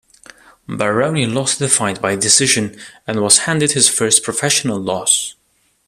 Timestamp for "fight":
1.69-2.01